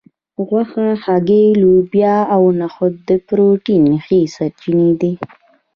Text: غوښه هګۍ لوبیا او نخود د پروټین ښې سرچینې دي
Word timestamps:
غوښه 0.47 0.87
هګۍ 1.03 1.45
لوبیا 1.61 2.17
او 2.35 2.43
نخود 2.61 2.93
د 3.09 3.09
پروټین 3.27 3.85
ښې 4.05 4.19
سرچینې 4.35 4.91
دي 5.01 5.13